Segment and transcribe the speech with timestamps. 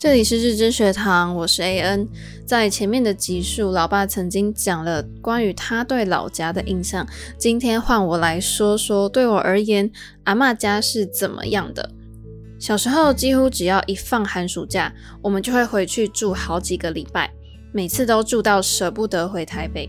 [0.00, 2.08] 这里是日知学堂，我是 AN。
[2.46, 7.06] 在前面的集数，老爸曾经讲了关于他对老家的印象。
[7.36, 9.92] 今天换我来说说，对我而言，
[10.24, 11.86] 阿嬷家是怎么样的。
[12.58, 17.30] 小时候，几乎只要一放寒暑假，我们就会回去住好几个礼拜，
[17.70, 19.86] 每次都住到舍不得回台北。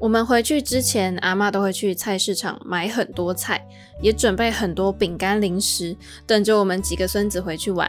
[0.00, 3.64] 我们回去之前，阿嬷都会去菜市场买很多菜，
[4.02, 5.96] 也准备很多饼干零食，
[6.26, 7.88] 等着我们几个孙子回去玩。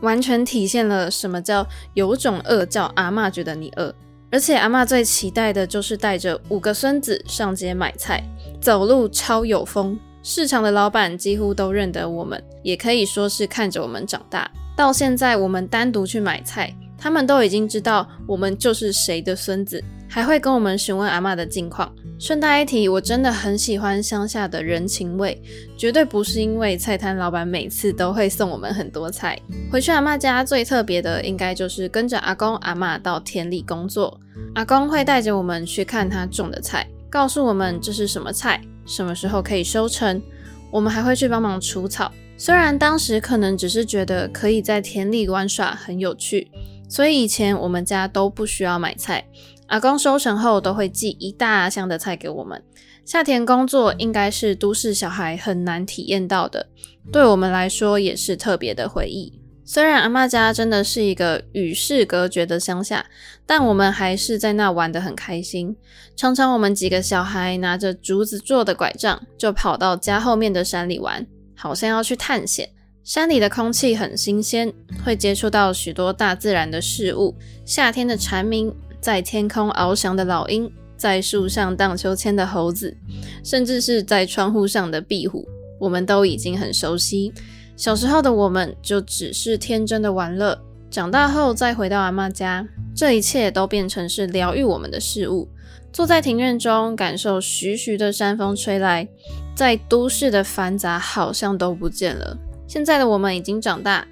[0.00, 3.94] 完全体现了什么叫有种饿叫阿嬷觉得你饿，
[4.30, 8.22] 而且阿嬷最期待的就是带着五个孙子上街买菜，
[8.60, 14.50] 走路超有风，市场的老板几乎都认得我们，也可以说是看着我们长大。
[14.76, 21.92] 到现在我们单独去买菜，他们都已经知道我们就是谁的孙子，还会跟我们询问阿嬷的近况。
[22.18, 25.38] 顺带一提，我真的很喜欢乡下的人情味，
[25.76, 29.38] 绝对不是因为菜摊老板每次都会送我们很多菜。
[29.70, 34.18] 回去阿嬷家最特别的，应该就是跟着阿公阿嬷到田里工作。
[34.54, 40.22] 阿公会带着我们去看他种的菜，告诉我们这是什么菜，什么时候可以收成。
[40.70, 42.10] 我们还会去帮忙除草。
[42.38, 46.50] 虽然当时可能只是觉得可以在田里玩耍很有趣，
[46.88, 49.24] 所以以前我们家都不需要买菜。
[49.68, 52.62] 阿公收成后都会寄一大箱的菜给我们。
[53.04, 56.68] 下田工作应该是都市小孩很难体验到的，
[57.12, 59.40] 对我们来说也是特别的回忆。
[59.64, 63.04] 虽然阿嬷家真的是一个与世隔绝的乡下，
[63.44, 65.76] 但我们还是在那玩得很开心。
[66.14, 71.26] 常常我们几个小孩拿着竹子做的拐杖，就跑到家后面的山里玩，
[71.56, 72.68] 好像要去探险。
[73.06, 74.72] 山里的空气很新鲜，
[75.04, 77.36] 会接触到许多大自然的事物。
[77.64, 78.74] 夏天的蝉鸣。
[78.98, 82.96] 在天空翱翔的老鹰，在树上荡秋千的猴子，
[83.44, 85.46] 甚至是在窗户上的壁虎，
[85.78, 87.32] 我们都已经很熟悉。
[87.76, 95.48] 小时候的我们就只是天真的玩乐，长大后再回到阿嬷家，这一切都变成是疗愈我们的事物。
[95.92, 99.06] 坐在庭院中，感受徐徐的山风吹来，
[99.54, 102.36] 在都市的繁杂好像都不见了。
[102.66, 104.06] 现在的我们已经长大，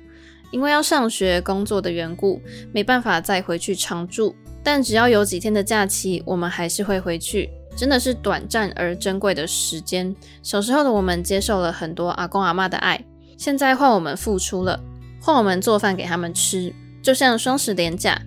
[0.51, 2.41] 因为要上学、工作的缘故，
[2.73, 4.35] 没办法再回去常住。
[4.63, 10.15] 但只要有几天的假期，我们还是会回去，真的是短暂而珍贵的时间。
[10.43, 13.05] 小时候的我们接受了很多阿公阿嬷的爱，
[13.37, 14.81] 现在换我们付出了，
[15.21, 16.73] 换我们做饭给他们吃。
[17.03, 18.19] 就像双十连假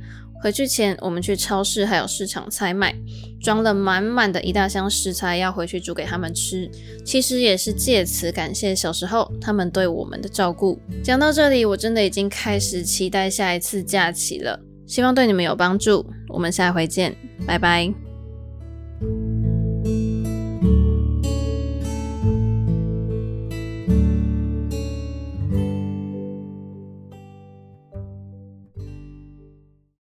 [0.42, 2.94] 回去前，我们去超市还有市场采买，
[3.42, 6.70] 装了满满的一大箱食材要回去煮给他们吃。
[7.04, 10.80] 其实也是借此感谢小时候他们对我们的照顾。
[11.04, 14.60] 讲到这里，我真的已经开始期待下一次假期了。
[14.86, 17.16] 希望对你们有帮助，我们下回见，
[17.46, 17.94] 拜拜。